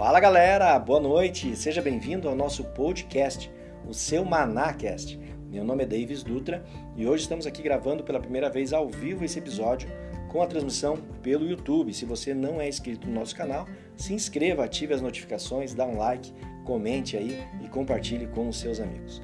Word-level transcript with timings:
Fala 0.00 0.18
galera, 0.18 0.78
boa 0.78 0.98
noite, 0.98 1.54
seja 1.54 1.82
bem-vindo 1.82 2.26
ao 2.26 2.34
nosso 2.34 2.64
podcast, 2.64 3.52
o 3.86 3.92
seu 3.92 4.24
Manacast. 4.24 5.20
Meu 5.50 5.62
nome 5.62 5.82
é 5.82 5.86
Davis 5.86 6.22
Dutra 6.22 6.64
e 6.96 7.06
hoje 7.06 7.24
estamos 7.24 7.46
aqui 7.46 7.60
gravando 7.60 8.02
pela 8.02 8.18
primeira 8.18 8.48
vez 8.48 8.72
ao 8.72 8.88
vivo 8.88 9.26
esse 9.26 9.38
episódio 9.38 9.90
com 10.30 10.40
a 10.40 10.46
transmissão 10.46 10.96
pelo 11.22 11.46
YouTube. 11.46 11.92
Se 11.92 12.06
você 12.06 12.32
não 12.32 12.58
é 12.58 12.66
inscrito 12.66 13.06
no 13.06 13.12
nosso 13.12 13.36
canal, 13.36 13.68
se 13.94 14.14
inscreva, 14.14 14.64
ative 14.64 14.94
as 14.94 15.02
notificações, 15.02 15.74
dá 15.74 15.84
um 15.84 15.98
like, 15.98 16.32
comente 16.64 17.18
aí 17.18 17.38
e 17.62 17.68
compartilhe 17.68 18.26
com 18.28 18.48
os 18.48 18.58
seus 18.58 18.80
amigos. 18.80 19.20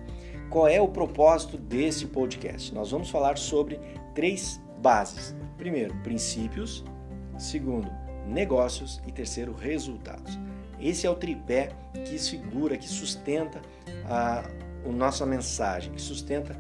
Qual 0.51 0.69
é 0.69 0.79
o 0.79 0.89
propósito 0.89 1.57
desse 1.57 2.05
podcast? 2.05 2.75
Nós 2.75 2.91
vamos 2.91 3.09
falar 3.09 3.39
sobre 3.39 3.81
três 4.15 4.61
bases. 4.83 5.35
Primeiro, 5.57 5.95
princípios. 6.03 6.85
Segundo, 7.39 7.91
negócios. 8.27 9.01
E 9.07 9.11
terceiro, 9.11 9.55
resultados. 9.55 10.39
Esse 10.81 11.07
é 11.07 11.11
o 11.11 11.15
tripé 11.15 11.71
que 12.05 12.19
segura, 12.19 12.77
que 12.77 12.89
sustenta 12.89 13.61
a, 14.05 14.45
a 14.85 14.89
nossa 14.93 15.25
mensagem, 15.25 15.93
que 15.93 16.03
sustenta 16.03 16.57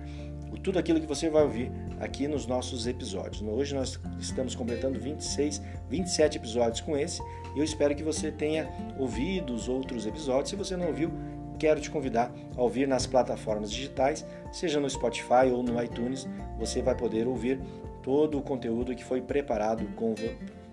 tudo 0.62 0.78
aquilo 0.78 1.00
que 1.00 1.06
você 1.06 1.30
vai 1.30 1.44
ouvir 1.44 1.70
aqui 2.00 2.26
nos 2.26 2.44
nossos 2.46 2.88
episódios. 2.88 3.40
Hoje 3.42 3.74
nós 3.74 4.00
estamos 4.18 4.54
completando 4.54 4.98
26, 4.98 5.62
27 5.88 6.38
episódios 6.38 6.80
com 6.80 6.96
esse 6.96 7.22
eu 7.56 7.64
espero 7.64 7.94
que 7.94 8.02
você 8.02 8.30
tenha 8.30 8.68
ouvido 8.98 9.54
os 9.54 9.66
outros 9.66 10.06
episódios. 10.06 10.50
Se 10.50 10.56
você 10.56 10.76
não 10.76 10.88
ouviu, 10.88 11.10
quero 11.58 11.80
te 11.80 11.90
convidar 11.90 12.30
a 12.54 12.60
ouvir 12.60 12.86
nas 12.86 13.06
plataformas 13.06 13.72
digitais, 13.72 14.26
seja 14.52 14.78
no 14.78 14.90
Spotify 14.90 15.50
ou 15.50 15.62
no 15.62 15.82
iTunes, 15.82 16.28
você 16.58 16.82
vai 16.82 16.94
poder 16.94 17.26
ouvir 17.26 17.58
todo 18.02 18.38
o 18.38 18.42
conteúdo 18.42 18.94
que 18.94 19.02
foi 19.02 19.22
preparado 19.22 19.86
com, 19.96 20.14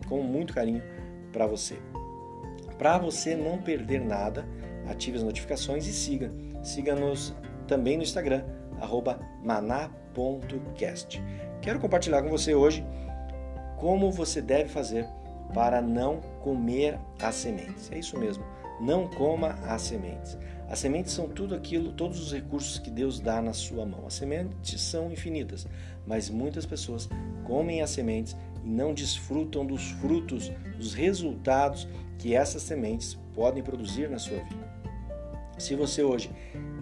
com 0.10 0.22
muito 0.22 0.54
carinho 0.54 0.84
para 1.32 1.48
você. 1.48 1.78
Para 2.78 2.98
você 2.98 3.36
não 3.36 3.58
perder 3.62 4.02
nada, 4.02 4.46
ative 4.88 5.18
as 5.18 5.24
notificações 5.24 5.88
e 5.88 5.94
siga. 5.94 6.32
Siga-nos 6.62 7.34
também 7.68 7.98
no 7.98 8.04
Instagram, 8.04 8.44
maná.cast. 9.44 11.22
Quero 11.62 11.80
compartilhar 11.80 12.22
com 12.22 12.30
você 12.30 12.54
hoje 12.54 12.86
como 13.78 14.12
você 14.12 14.42
deve 14.42 14.70
fazer 14.70 15.06
para 15.54 15.82
não 15.82 16.20
comer 16.42 17.00
as 17.22 17.36
sementes. 17.36 17.92
É 17.92 18.00
isso 18.00 18.18
mesmo, 18.18 18.44
não 18.82 19.08
coma 19.08 19.60
as 19.68 19.82
sementes. 19.84 20.38
As 20.70 20.80
sementes 20.80 21.14
são 21.14 21.30
tudo 21.30 21.54
aquilo, 21.54 21.92
todos 21.92 22.20
os 22.20 22.34
recursos 22.34 22.80
que 22.80 22.90
Deus 22.90 23.20
dá 23.20 23.42
na 23.42 23.54
sua 23.54 23.86
mão. 23.86 24.08
As 24.08 24.16
sementes 24.16 24.82
são 24.82 25.12
infinitas, 25.12 25.68
mas 26.08 26.30
muitas 26.30 26.66
pessoas 26.66 27.08
comem 27.44 27.82
as 27.82 27.92
sementes 27.92 28.36
e 28.64 28.70
não 28.70 28.94
desfrutam 28.94 29.66
dos 29.66 29.92
frutos, 29.92 30.52
dos 30.78 30.94
resultados 30.94 31.88
que 32.18 32.36
essas 32.36 32.64
sementes 32.64 33.16
podem 33.34 33.64
produzir 33.64 34.10
na 34.10 34.20
sua 34.20 34.38
vida. 34.38 34.74
Se 35.58 35.76
você 35.76 36.04
hoje 36.04 36.32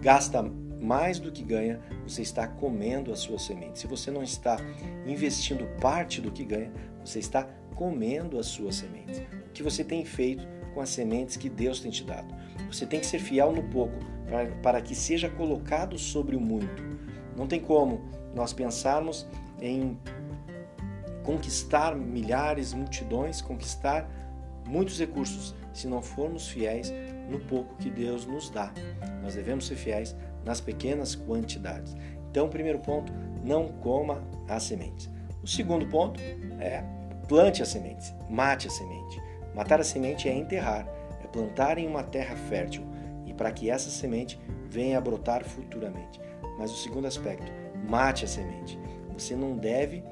gasta 0.00 0.42
mais 0.80 1.18
do 1.18 1.30
que 1.30 1.42
ganha, 1.42 1.80
você 2.06 2.22
está 2.22 2.46
comendo 2.46 3.12
a 3.12 3.16
sua 3.16 3.38
semente. 3.38 3.78
Se 3.78 3.86
você 3.86 4.10
não 4.10 4.22
está 4.22 4.56
investindo 5.06 5.64
parte 5.80 6.20
do 6.20 6.30
que 6.30 6.44
ganha, 6.44 6.72
você 7.04 7.18
está 7.18 7.46
comendo 7.74 8.38
a 8.38 8.42
sua 8.42 8.72
semente. 8.72 9.26
O 9.46 9.52
que 9.52 9.62
você 9.62 9.84
tem 9.84 10.04
feito 10.04 10.46
com 10.74 10.80
as 10.80 10.88
sementes 10.88 11.36
que 11.36 11.48
Deus 11.48 11.80
tem 11.80 11.90
te 11.90 12.04
dado? 12.04 12.34
Você 12.70 12.86
tem 12.86 13.00
que 13.00 13.06
ser 13.06 13.18
fiel 13.18 13.52
no 13.52 13.62
pouco 13.64 13.94
para, 14.26 14.46
para 14.62 14.80
que 14.80 14.94
seja 14.94 15.28
colocado 15.28 15.98
sobre 15.98 16.34
o 16.34 16.40
muito. 16.40 16.82
Não 17.36 17.46
tem 17.46 17.60
como 17.60 18.00
nós 18.34 18.52
pensarmos 18.52 19.26
em 19.60 19.96
conquistar 21.22 21.94
milhares, 21.94 22.72
multidões, 22.72 23.40
conquistar 23.40 24.08
muitos 24.72 24.98
recursos 24.98 25.54
se 25.74 25.86
não 25.86 26.00
formos 26.00 26.48
fiéis 26.48 26.90
no 27.28 27.38
pouco 27.40 27.76
que 27.76 27.90
Deus 27.90 28.24
nos 28.24 28.48
dá. 28.48 28.72
Nós 29.22 29.34
devemos 29.34 29.66
ser 29.66 29.76
fiéis 29.76 30.16
nas 30.44 30.60
pequenas 30.62 31.14
quantidades. 31.14 31.94
Então, 32.30 32.48
primeiro 32.48 32.78
ponto, 32.78 33.12
não 33.44 33.68
coma 33.68 34.22
as 34.48 34.62
sementes. 34.62 35.10
O 35.42 35.46
segundo 35.46 35.86
ponto 35.86 36.18
é 36.58 36.82
plante 37.28 37.62
as 37.62 37.68
sementes, 37.68 38.14
mate 38.30 38.66
a 38.66 38.70
semente. 38.70 39.20
Matar 39.54 39.80
a 39.80 39.84
semente 39.84 40.26
é 40.28 40.34
enterrar, 40.34 40.88
é 41.22 41.26
plantar 41.26 41.76
em 41.76 41.86
uma 41.86 42.02
terra 42.02 42.34
fértil 42.34 42.82
e 43.26 43.34
para 43.34 43.52
que 43.52 43.68
essa 43.68 43.90
semente 43.90 44.40
venha 44.70 44.96
a 44.96 45.00
brotar 45.00 45.44
futuramente. 45.44 46.18
Mas 46.58 46.70
o 46.70 46.76
segundo 46.76 47.06
aspecto, 47.06 47.52
mate 47.86 48.24
a 48.24 48.28
semente. 48.28 48.78
Você 49.12 49.36
não 49.36 49.54
deve 49.54 50.02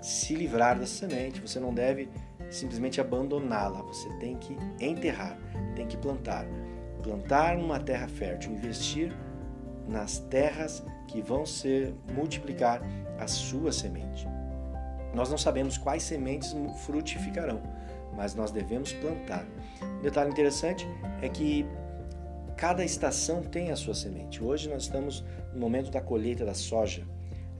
se 0.00 0.34
livrar 0.34 0.78
dessa 0.78 1.06
semente, 1.06 1.40
você 1.40 1.60
não 1.60 1.74
deve 1.74 2.08
simplesmente 2.50 3.00
abandoná-la, 3.00 3.82
você 3.82 4.08
tem 4.18 4.36
que 4.36 4.56
enterrar, 4.80 5.38
tem 5.74 5.86
que 5.86 5.96
plantar. 5.96 6.46
Plantar 7.02 7.56
numa 7.56 7.78
terra 7.78 8.08
fértil, 8.08 8.52
investir 8.52 9.12
nas 9.88 10.18
terras 10.18 10.84
que 11.06 11.22
vão 11.22 11.46
ser 11.46 11.94
multiplicar 12.12 12.80
a 13.18 13.26
sua 13.26 13.70
semente. 13.72 14.26
Nós 15.14 15.30
não 15.30 15.38
sabemos 15.38 15.78
quais 15.78 16.02
sementes 16.02 16.54
frutificarão, 16.84 17.62
mas 18.14 18.34
nós 18.34 18.50
devemos 18.50 18.92
plantar. 18.92 19.46
Um 19.82 20.02
detalhe 20.02 20.30
interessante 20.30 20.86
é 21.22 21.28
que 21.28 21.66
cada 22.56 22.84
estação 22.84 23.42
tem 23.42 23.70
a 23.70 23.76
sua 23.76 23.94
semente. 23.94 24.42
Hoje 24.42 24.68
nós 24.68 24.82
estamos 24.82 25.24
no 25.52 25.60
momento 25.60 25.90
da 25.90 26.00
colheita 26.00 26.44
da 26.44 26.54
soja, 26.54 27.06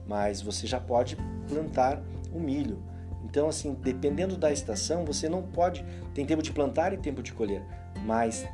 mas 0.05 0.41
você 0.41 0.67
já 0.67 0.79
pode 0.79 1.17
plantar 1.47 2.01
o 2.33 2.39
milho. 2.39 2.81
Então, 3.29 3.49
assim, 3.49 3.73
dependendo 3.73 4.37
da 4.37 4.53
estação, 4.53 5.03
você 5.03 5.27
não 5.27 5.43
pode. 5.43 5.85
Tem 6.13 6.25
tempo 6.25 6.41
de 6.41 6.51
plantar 6.51 6.93
e 6.93 6.97
tempo 6.97 7.21
de 7.21 7.33
colher, 7.33 7.61
mas 8.05 8.47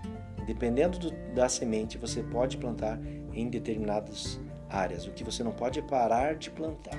dependendo 0.48 0.98
do, 0.98 1.12
da 1.34 1.48
semente, 1.48 1.96
você 1.96 2.24
pode 2.24 2.58
plantar 2.58 3.00
em 3.32 3.48
determinadas 3.48 4.40
áreas. 4.68 5.06
O 5.06 5.12
que 5.12 5.24
você 5.24 5.44
não 5.44 5.52
pode 5.52 5.78
é 5.78 5.82
parar 5.84 6.36
de 6.36 6.50
plantar. 6.50 6.98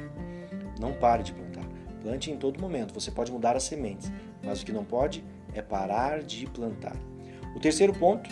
Não 0.78 0.92
pare 0.92 1.24
de 1.24 1.32
plantar. 1.32 1.64
Plante 2.00 2.30
em 2.30 2.36
todo 2.36 2.60
momento. 2.60 2.94
Você 2.94 3.10
pode 3.10 3.32
mudar 3.32 3.56
as 3.56 3.64
sementes, 3.64 4.10
mas 4.42 4.62
o 4.62 4.66
que 4.66 4.72
não 4.72 4.84
pode 4.84 5.24
é 5.52 5.60
parar 5.60 6.22
de 6.22 6.46
plantar. 6.46 6.96
O 7.56 7.60
terceiro 7.60 7.92
ponto, 7.92 8.30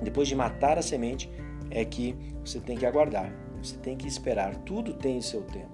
depois 0.00 0.28
de 0.28 0.36
matar 0.36 0.78
a 0.78 0.82
semente, 0.82 1.28
é 1.70 1.84
que 1.84 2.16
você 2.44 2.60
tem 2.60 2.78
que 2.78 2.86
aguardar. 2.86 3.32
Você 3.60 3.76
tem 3.78 3.96
que 3.96 4.06
esperar. 4.06 4.54
Tudo 4.58 4.94
tem 4.94 5.18
o 5.18 5.22
seu 5.22 5.42
tempo. 5.42 5.72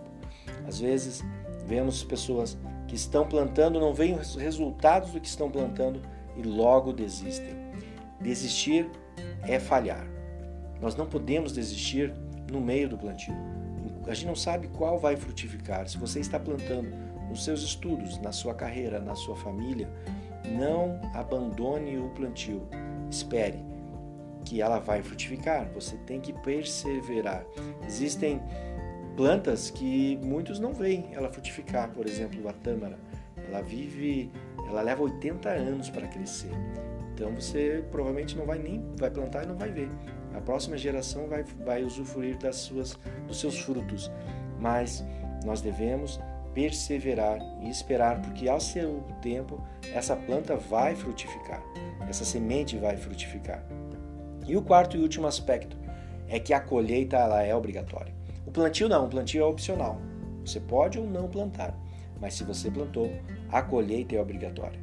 Às 0.67 0.81
vezes 0.81 1.23
vemos 1.67 2.03
pessoas 2.03 2.59
que 2.91 2.97
estão 2.97 3.25
plantando, 3.25 3.79
não 3.79 3.95
veem 3.95 4.17
os 4.17 4.35
resultados 4.35 5.13
do 5.13 5.21
que 5.21 5.29
estão 5.29 5.49
plantando 5.49 6.03
e 6.37 6.43
logo 6.43 6.93
desistem. 6.93 7.55
Desistir 8.21 8.91
é 9.45 9.61
falhar. 9.61 10.05
Nós 10.81 10.97
não 10.97 11.07
podemos 11.07 11.53
desistir 11.53 12.13
no 12.51 12.61
meio 12.61 12.89
do 12.89 12.99
plantio. 12.99 13.33
A 14.09 14.13
gente 14.13 14.27
não 14.27 14.35
sabe 14.35 14.67
qual 14.67 14.99
vai 14.99 15.15
frutificar. 15.15 15.89
Se 15.89 15.97
você 15.99 16.19
está 16.19 16.37
plantando 16.41 16.91
nos 17.29 17.45
seus 17.45 17.63
estudos, 17.63 18.19
na 18.19 18.33
sua 18.33 18.55
carreira, 18.55 18.99
na 18.99 19.15
sua 19.15 19.37
família, 19.37 19.89
não 20.59 21.01
abandone 21.15 21.97
o 21.97 22.09
plantio. 22.09 22.67
Espere 23.09 23.65
que 24.45 24.61
ela 24.61 24.81
vai 24.81 25.01
frutificar. 25.01 25.71
Você 25.75 25.97
tem 25.99 26.21
que 26.21 26.33
perseverar. 26.33 27.45
Existem 27.87 28.43
plantas 29.17 29.71
que 29.71 30.19
muitos 30.23 30.59
não 30.59 30.73
veem 30.73 31.09
ela 31.13 31.31
frutificar, 31.31 31.91
por 31.91 32.07
exemplo, 32.07 32.49
a 32.49 32.53
tâmara. 32.53 32.99
Ela 33.49 33.63
vive, 33.63 34.31
ela 34.67 34.83
leva 34.83 35.03
80 35.03 35.49
anos 35.49 35.91
para 35.91 36.07
crescer. 36.07 36.53
Então 37.15 37.35
você 37.35 37.85
provavelmente 37.91 38.37
não 38.37 38.47
vai 38.47 38.59
nem 38.59 38.83
vai 38.97 39.11
plantar 39.11 39.45
e 39.45 39.47
não 39.47 39.57
vai 39.57 39.71
ver. 39.71 39.89
A 40.35 40.41
próxima 40.41 40.79
geração 40.79 41.27
vai, 41.27 41.45
vai 41.65 41.83
usufruir 41.83 42.39
das 42.39 42.57
suas, 42.57 42.99
dos 43.27 43.41
seus 43.41 43.59
frutos. 43.59 44.11
Mas 44.59 45.05
nós 45.45 45.61
devemos 45.61 46.21
perseverar 46.55 47.39
e 47.63 47.71
esperar, 47.71 48.21
porque 48.23 48.49
ao 48.49 48.61
seu 48.61 49.03
tempo 49.23 49.63
essa 49.95 50.17
planta 50.17 50.57
vai 50.57 50.95
frutificar, 50.95 51.63
essa 52.09 52.25
semente 52.25 52.77
vai 52.77 52.97
frutificar. 52.97 53.65
E 54.47 54.57
o 54.57 54.63
quarto 54.63 54.97
e 54.97 55.01
último 55.01 55.27
aspecto 55.27 55.77
é 56.29 56.39
que 56.39 56.53
a 56.53 56.61
colheita 56.61 57.17
ela 57.17 57.43
é 57.43 57.55
obrigatória. 57.55 58.20
O 58.51 58.53
plantio 58.53 58.89
não, 58.89 59.07
o 59.07 59.09
plantio 59.09 59.43
é 59.43 59.47
opcional. 59.47 60.01
Você 60.45 60.59
pode 60.59 60.99
ou 60.99 61.07
não 61.07 61.29
plantar, 61.29 61.73
mas 62.21 62.35
se 62.35 62.43
você 62.43 62.69
plantou, 62.69 63.09
a 63.49 63.63
colheita 63.63 64.17
é 64.17 64.21
obrigatória. 64.21 64.81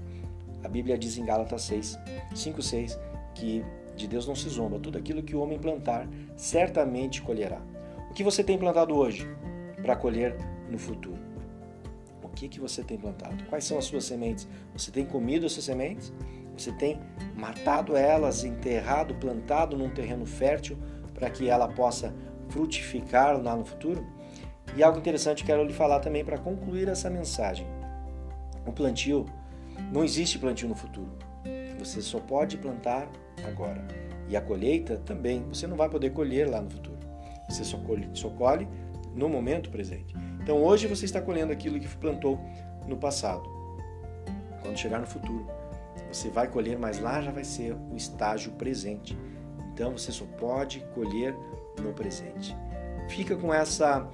A 0.64 0.70
Bíblia 0.70 0.98
diz 0.98 1.18
em 1.18 1.26
Gálatas 1.26 1.64
6, 1.64 2.00
5, 2.34 2.62
6 2.62 2.98
que 3.36 3.66
de 3.94 4.08
Deus 4.08 4.26
não 4.26 4.36
se 4.36 4.48
zomba. 4.48 4.80
Tudo 4.80 4.98
aquilo 4.98 5.22
que 5.22 5.36
o 5.36 5.42
homem 5.42 5.60
plantar, 5.60 6.08
certamente 6.38 7.22
colherá. 7.22 7.60
O 8.10 8.14
que 8.14 8.24
você 8.24 8.42
tem 8.42 8.58
plantado 8.58 8.96
hoje 8.96 9.28
para 9.82 9.98
colher 9.98 10.38
no 10.72 10.80
futuro? 10.80 11.20
O 12.24 12.30
que, 12.30 12.48
que 12.48 12.62
você 12.62 12.82
tem 12.82 12.98
plantado? 12.98 13.44
Quais 13.50 13.66
são 13.66 13.78
as 13.78 13.84
suas 13.84 14.06
sementes? 14.06 14.48
Você 14.78 14.92
tem 14.92 15.06
comido 15.06 15.46
essas 15.46 15.66
sementes? 15.66 16.14
Você 16.58 16.72
tem 16.72 17.02
matado 17.36 17.98
elas, 17.98 18.46
enterrado, 18.46 19.14
plantado 19.16 19.76
num 19.76 19.90
terreno 19.90 20.26
fértil 20.26 20.78
para 21.14 21.30
que 21.30 21.50
ela 21.50 21.68
possa 21.68 22.14
frutificar 22.50 23.42
lá 23.42 23.56
no 23.56 23.66
futuro? 23.66 24.06
E 24.76 24.84
algo 24.84 25.00
interessante 25.00 25.44
quero 25.44 25.64
lhe 25.64 25.74
falar 25.74 26.00
também 26.00 26.24
para 26.24 26.38
concluir 26.38 26.88
essa 26.88 27.10
mensagem. 27.10 27.66
O 28.66 28.72
plantio 28.72 29.26
não 29.92 30.04
existe 30.04 30.38
plantio 30.38 30.68
no 30.68 30.76
futuro. 30.76 31.12
Você 31.80 32.02
só 32.02 32.20
pode 32.20 32.58
plantar 32.58 33.08
agora. 33.46 33.86
E 34.28 34.36
a 34.36 34.42
colheita 34.42 34.98
também, 34.98 35.44
você 35.48 35.66
não 35.68 35.78
vai 35.78 35.90
poder 35.90 36.12
colher 36.12 36.50
lá 36.50 36.62
no 36.62 36.70
futuro. 36.70 36.98
Você 37.50 37.64
só 37.64 37.78
colhe, 37.78 38.10
só 38.14 38.30
colhe 38.30 38.68
no 39.16 39.30
momento 39.30 39.70
presente. 39.70 40.14
Então 40.42 40.64
hoje 40.64 40.88
você 40.88 41.06
está 41.06 41.22
colhendo 41.22 41.54
aquilo 41.54 41.80
que 41.80 41.88
plantou 41.98 42.40
no 42.88 42.98
passado. 42.98 43.44
Quando 44.62 44.78
chegar 44.78 45.00
no 45.00 45.08
futuro, 45.08 45.48
você 46.12 46.30
vai 46.30 46.48
colher, 46.48 46.78
mas 46.78 47.00
lá 47.00 47.22
já 47.22 47.32
vai 47.32 47.44
ser 47.44 47.74
o 47.74 47.96
estágio 47.96 48.52
presente. 48.54 49.18
Então 49.74 49.92
você 49.92 50.12
só 50.12 50.26
pode 50.38 50.80
colher 50.94 51.36
no 51.82 51.94
presente. 51.94 52.56
Fica 53.10 53.36
com 53.36 53.54
essa 53.54 54.08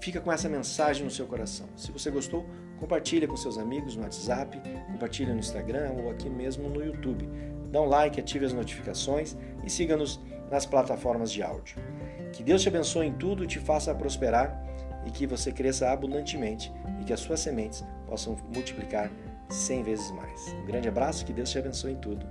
fica 0.00 0.20
com 0.20 0.30
essa 0.30 0.48
mensagem 0.48 1.04
no 1.04 1.10
seu 1.10 1.26
coração. 1.26 1.66
Se 1.76 1.90
você 1.90 2.10
gostou, 2.10 2.46
compartilha 2.78 3.26
com 3.26 3.36
seus 3.36 3.58
amigos 3.58 3.96
no 3.96 4.02
WhatsApp, 4.02 4.60
compartilha 4.86 5.32
no 5.32 5.40
Instagram 5.40 5.90
ou 5.98 6.10
aqui 6.10 6.30
mesmo 6.30 6.68
no 6.68 6.84
YouTube. 6.84 7.28
Dá 7.70 7.80
um 7.80 7.86
like, 7.86 8.20
ative 8.20 8.46
as 8.46 8.52
notificações 8.52 9.36
e 9.64 9.68
siga-nos 9.68 10.20
nas 10.50 10.64
plataformas 10.64 11.32
de 11.32 11.42
áudio. 11.42 11.76
Que 12.32 12.42
Deus 12.42 12.62
te 12.62 12.68
abençoe 12.68 13.06
em 13.06 13.12
tudo, 13.12 13.46
te 13.46 13.58
faça 13.58 13.94
prosperar 13.94 14.64
e 15.04 15.10
que 15.10 15.26
você 15.26 15.52
cresça 15.52 15.90
abundantemente 15.90 16.72
e 17.00 17.04
que 17.04 17.12
as 17.12 17.20
suas 17.20 17.40
sementes 17.40 17.84
possam 18.06 18.36
multiplicar 18.54 19.10
100 19.48 19.82
vezes 19.82 20.10
mais. 20.10 20.54
Um 20.54 20.66
grande 20.66 20.88
abraço, 20.88 21.24
que 21.24 21.32
Deus 21.32 21.50
te 21.50 21.58
abençoe 21.58 21.92
em 21.92 21.96
tudo. 21.96 22.26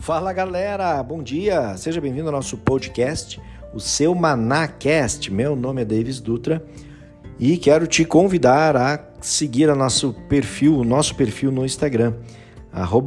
Fala 0.00 0.32
galera, 0.32 1.02
bom 1.02 1.22
dia, 1.22 1.76
seja 1.76 2.00
bem-vindo 2.00 2.28
ao 2.28 2.32
nosso 2.32 2.56
podcast, 2.56 3.38
o 3.74 3.78
seu 3.78 4.14
Manacast. 4.14 5.30
Meu 5.30 5.54
nome 5.54 5.82
é 5.82 5.84
Davis 5.84 6.20
Dutra 6.20 6.64
e 7.38 7.58
quero 7.58 7.86
te 7.86 8.06
convidar 8.06 8.78
a 8.78 8.98
seguir 9.20 9.68
a 9.68 9.74
nosso 9.74 10.14
perfil, 10.26 10.78
o 10.78 10.84
nosso 10.84 11.14
perfil 11.14 11.52
no 11.52 11.66
Instagram, 11.66 12.14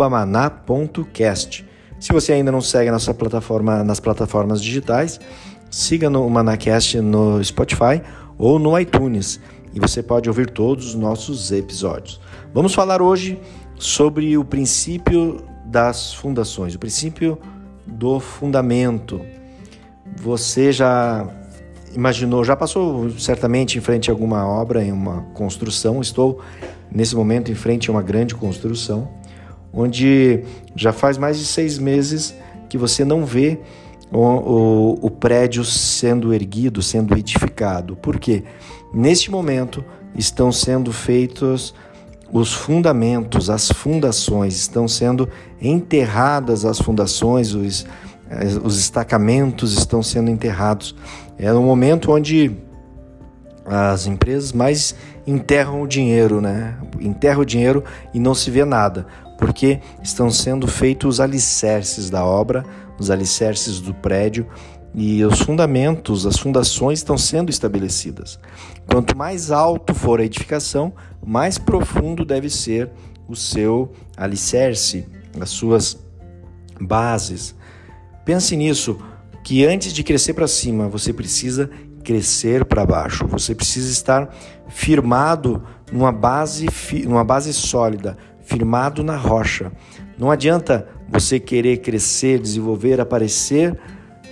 maná.cast. 0.07 1.65
Se 1.99 2.13
você 2.13 2.33
ainda 2.33 2.51
não 2.51 2.61
segue 2.61 2.89
a 2.89 2.93
nossa 2.93 3.11
plataforma 3.11 3.83
nas 3.83 3.99
plataformas 3.99 4.61
digitais, 4.61 5.19
siga 5.71 6.11
no 6.11 6.29
Manacast 6.29 7.01
no 7.01 7.43
Spotify 7.43 8.03
ou 8.37 8.59
no 8.59 8.79
iTunes 8.79 9.39
e 9.73 9.79
você 9.79 10.03
pode 10.03 10.29
ouvir 10.29 10.51
todos 10.51 10.89
os 10.89 10.95
nossos 10.95 11.51
episódios. 11.51 12.21
Vamos 12.53 12.75
falar 12.75 13.01
hoje 13.01 13.41
sobre 13.79 14.37
o 14.37 14.45
princípio 14.45 15.43
das 15.73 16.13
fundações, 16.13 16.75
o 16.75 16.79
princípio 16.79 17.35
do 17.87 18.19
fundamento. 18.19 19.19
Você 20.17 20.71
já 20.71 21.27
imaginou, 21.95 22.43
já 22.43 22.55
passou 22.55 23.09
certamente 23.17 23.79
em 23.79 23.81
frente 23.81 24.11
a 24.11 24.13
alguma 24.13 24.45
obra, 24.45 24.83
em 24.83 24.91
uma 24.91 25.23
construção. 25.33 25.99
Estou 25.99 26.39
nesse 26.91 27.15
momento 27.15 27.51
em 27.51 27.55
frente 27.55 27.89
a 27.89 27.91
uma 27.91 28.03
grande 28.03 28.35
construção, 28.35 29.09
onde 29.73 30.43
já 30.75 30.93
faz 30.93 31.17
mais 31.17 31.39
de 31.39 31.45
seis 31.45 31.79
meses 31.79 32.35
que 32.69 32.77
você 32.77 33.03
não 33.03 33.25
vê 33.25 33.59
o, 34.11 34.19
o, 34.19 34.99
o 35.07 35.09
prédio 35.09 35.65
sendo 35.65 36.31
erguido, 36.31 36.83
sendo 36.83 37.17
edificado. 37.17 37.95
Por 37.95 38.19
quê? 38.19 38.43
Neste 38.93 39.31
momento 39.31 39.83
estão 40.15 40.51
sendo 40.51 40.93
feitos 40.93 41.73
os 42.33 42.51
fundamentos, 42.51 43.47
as 43.47 43.71
fundações, 43.71 44.55
estão 44.55 44.87
sendo 44.87 45.29
enterradas 45.61 46.65
as 46.65 46.79
fundações, 46.79 47.53
os, 47.53 47.85
eh, 48.27 48.45
os 48.63 48.75
destacamentos 48.75 49.77
estão 49.77 50.01
sendo 50.01 50.31
enterrados. 50.31 50.95
É 51.37 51.53
um 51.53 51.63
momento 51.63 52.11
onde 52.11 52.51
as 53.65 54.07
empresas 54.07 54.51
mais 54.51 54.95
enterram 55.27 55.83
o 55.83 55.87
dinheiro, 55.87 56.41
né? 56.41 56.75
Enterram 56.99 57.41
o 57.41 57.45
dinheiro 57.45 57.83
e 58.13 58.19
não 58.19 58.33
se 58.33 58.49
vê 58.49 58.65
nada, 58.65 59.05
porque 59.37 59.79
estão 60.01 60.31
sendo 60.31 60.67
feitos 60.67 61.15
os 61.15 61.19
alicerces 61.19 62.09
da 62.09 62.25
obra, 62.25 62.65
os 62.97 63.11
alicerces 63.11 63.79
do 63.79 63.93
prédio 63.93 64.47
e 64.95 65.23
os 65.23 65.39
fundamentos, 65.39 66.25
as 66.25 66.37
fundações 66.37 66.99
estão 66.99 67.17
sendo 67.17 67.49
estabelecidas. 67.49 68.39
Quanto 68.87 69.17
mais 69.17 69.51
alto 69.51 69.93
for 69.93 70.19
a 70.19 70.25
edificação, 70.25 70.93
mais 71.25 71.57
profundo 71.57 72.25
deve 72.25 72.49
ser 72.49 72.89
o 73.27 73.35
seu 73.35 73.91
alicerce, 74.17 75.07
as 75.39 75.49
suas 75.49 75.97
bases. 76.79 77.55
Pense 78.25 78.55
nisso, 78.55 78.97
que 79.43 79.65
antes 79.65 79.91
de 79.91 80.03
crescer 80.03 80.33
para 80.33 80.47
cima, 80.47 80.87
você 80.87 81.11
precisa 81.11 81.69
crescer 82.03 82.65
para 82.65 82.85
baixo. 82.85 83.27
Você 83.27 83.55
precisa 83.55 83.91
estar 83.91 84.33
firmado 84.67 85.63
numa 85.91 86.11
base, 86.11 86.67
numa 87.05 87.23
base 87.23 87.53
sólida, 87.53 88.17
firmado 88.41 89.03
na 89.03 89.15
rocha. 89.15 89.71
Não 90.17 90.31
adianta 90.31 90.87
você 91.09 91.39
querer 91.39 91.77
crescer, 91.77 92.39
desenvolver, 92.39 92.99
aparecer 92.99 93.77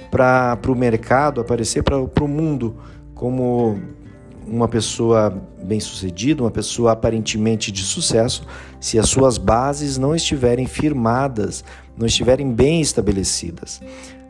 para 0.09 0.59
o 0.67 0.75
mercado, 0.75 1.41
aparecer 1.41 1.83
para 1.83 1.97
o 1.97 2.27
mundo 2.27 2.77
como 3.13 3.79
uma 4.51 4.67
pessoa 4.67 5.33
bem-sucedida, 5.63 6.43
uma 6.43 6.51
pessoa 6.51 6.91
aparentemente 6.91 7.71
de 7.71 7.83
sucesso, 7.83 8.45
se 8.79 8.99
as 8.99 9.07
suas 9.07 9.37
bases 9.37 9.97
não 9.97 10.13
estiverem 10.13 10.67
firmadas, 10.67 11.63
não 11.97 12.05
estiverem 12.05 12.51
bem 12.51 12.81
estabelecidas. 12.81 13.81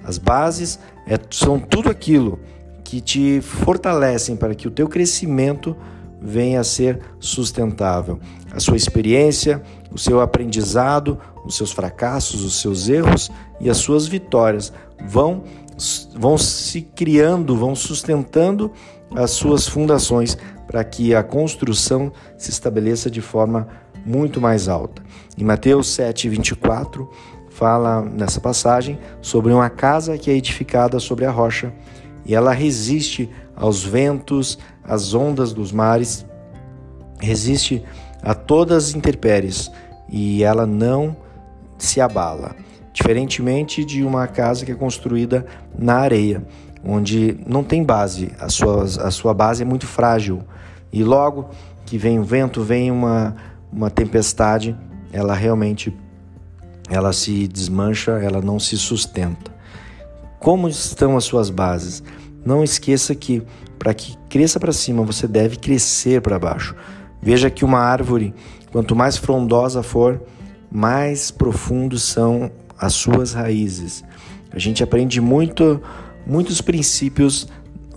As 0.03 0.17
bases 0.17 0.79
é, 1.07 1.19
são 1.31 1.59
tudo 1.59 1.89
aquilo 1.89 2.39
que 2.83 3.01
te 3.01 3.41
fortalecem 3.41 4.35
para 4.35 4.53
que 4.53 4.67
o 4.67 4.71
teu 4.71 4.87
crescimento 4.87 5.75
venha 6.21 6.59
a 6.59 6.63
ser 6.63 6.99
sustentável. 7.19 8.19
A 8.51 8.59
sua 8.59 8.77
experiência, 8.77 9.61
o 9.91 9.97
seu 9.97 10.21
aprendizado, 10.21 11.17
os 11.43 11.57
seus 11.57 11.71
fracassos, 11.71 12.43
os 12.43 12.61
seus 12.61 12.87
erros 12.87 13.31
e 13.59 13.69
as 13.69 13.77
suas 13.77 14.07
vitórias 14.07 14.71
vão 15.07 15.43
vão 16.13 16.37
se 16.37 16.81
criando, 16.81 17.55
vão 17.55 17.75
sustentando 17.75 18.71
as 19.15 19.31
suas 19.31 19.67
fundações 19.67 20.37
para 20.67 20.83
que 20.83 21.13
a 21.13 21.23
construção 21.23 22.11
se 22.37 22.49
estabeleça 22.49 23.09
de 23.09 23.21
forma 23.21 23.67
muito 24.05 24.39
mais 24.39 24.67
alta. 24.67 25.01
Em 25.37 25.43
Mateus 25.43 25.87
7:24 25.87 27.07
fala 27.49 28.01
nessa 28.01 28.39
passagem 28.39 28.97
sobre 29.21 29.51
uma 29.51 29.69
casa 29.69 30.17
que 30.17 30.31
é 30.31 30.33
edificada 30.33 30.99
sobre 30.99 31.25
a 31.25 31.31
rocha 31.31 31.73
e 32.25 32.33
ela 32.33 32.51
resiste 32.51 33.29
aos 33.55 33.83
ventos, 33.83 34.57
às 34.83 35.13
ondas 35.13 35.53
dos 35.53 35.71
mares, 35.71 36.25
resiste 37.19 37.83
a 38.23 38.33
todas 38.33 38.85
as 38.85 38.95
intempéries 38.95 39.71
e 40.09 40.43
ela 40.43 40.65
não 40.65 41.15
se 41.77 41.99
abala 41.99 42.55
diferentemente 42.93 43.85
de 43.85 44.03
uma 44.03 44.27
casa 44.27 44.65
que 44.65 44.71
é 44.71 44.75
construída 44.75 45.45
na 45.77 45.95
areia, 45.95 46.43
onde 46.83 47.37
não 47.45 47.63
tem 47.63 47.83
base, 47.83 48.31
a 48.39 48.49
sua, 48.49 48.83
a 48.83 49.11
sua 49.11 49.33
base 49.33 49.63
é 49.63 49.65
muito 49.65 49.85
frágil 49.85 50.41
e 50.91 51.03
logo 51.03 51.49
que 51.85 51.97
vem 51.97 52.19
o 52.19 52.23
vento, 52.23 52.61
vem 52.61 52.91
uma, 52.91 53.35
uma 53.71 53.89
tempestade, 53.89 54.75
ela 55.11 55.33
realmente 55.33 55.95
ela 56.89 57.13
se 57.13 57.47
desmancha, 57.47 58.11
ela 58.11 58.41
não 58.41 58.59
se 58.59 58.77
sustenta. 58.77 59.51
Como 60.39 60.67
estão 60.67 61.15
as 61.15 61.23
suas 61.23 61.49
bases? 61.49 62.03
Não 62.45 62.63
esqueça 62.63 63.13
que 63.15 63.43
para 63.77 63.93
que 63.93 64.15
cresça 64.29 64.59
para 64.59 64.71
cima, 64.71 65.03
você 65.03 65.27
deve 65.27 65.57
crescer 65.57 66.21
para 66.21 66.37
baixo. 66.37 66.75
Veja 67.21 67.49
que 67.49 67.65
uma 67.65 67.79
árvore, 67.79 68.33
quanto 68.71 68.95
mais 68.95 69.17
frondosa 69.17 69.81
for, 69.81 70.21
mais 70.71 71.31
profundos 71.31 72.03
são 72.03 72.51
as 72.77 72.93
suas 72.93 73.33
raízes. 73.33 74.03
A 74.51 74.59
gente 74.59 74.83
aprende 74.83 75.19
muito, 75.19 75.81
muitos 76.25 76.61
princípios 76.61 77.47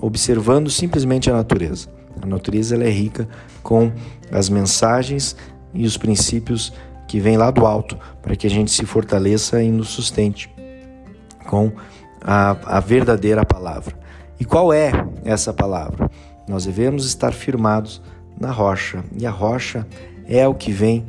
observando 0.00 0.71
simplesmente 0.71 1.31
a 1.31 1.35
natureza. 1.35 1.88
A 2.21 2.26
natureza 2.26 2.75
ela 2.75 2.85
é 2.85 2.90
rica 2.90 3.28
com 3.62 3.93
as 4.31 4.49
mensagens 4.49 5.37
e 5.73 5.85
os 5.85 5.97
princípios 5.97 6.73
que 7.09 7.21
vêm 7.21 7.37
lá 7.37 7.50
do 7.50 7.66
alto 7.66 7.99
para 8.23 8.37
que 8.37 8.47
a 8.47 8.50
gente 8.50 8.71
se 8.71 8.85
fortaleça 8.87 9.62
e 9.62 9.71
nos 9.71 9.88
sustente 9.88 10.50
com 11.47 11.73
a, 12.21 12.57
a 12.76 12.81
verdadeira 12.81 13.45
palavra. 13.45 13.97
E 14.38 14.45
qual 14.45 14.73
é 14.73 14.90
essa 15.25 15.52
palavra? 15.52 16.11
Nós 16.49 16.64
devemos 16.64 17.07
estar 17.07 17.33
firmados 17.33 18.02
na 18.38 18.50
rocha, 18.50 19.04
e 19.16 19.25
a 19.26 19.31
rocha 19.31 19.87
é 20.26 20.47
o 20.47 20.54
que 20.54 20.73
vem 20.73 21.07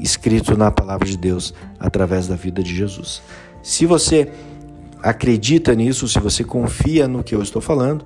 escrito 0.00 0.56
na 0.56 0.70
palavra 0.70 1.06
de 1.06 1.16
Deus 1.16 1.52
através 1.78 2.26
da 2.26 2.34
vida 2.34 2.62
de 2.62 2.74
Jesus. 2.74 3.22
Se 3.62 3.84
você 3.84 4.30
acredita 5.02 5.74
nisso, 5.74 6.08
se 6.08 6.18
você 6.18 6.42
confia 6.44 7.06
no 7.06 7.22
que 7.22 7.34
eu 7.34 7.42
estou 7.42 7.62
falando, 7.62 8.04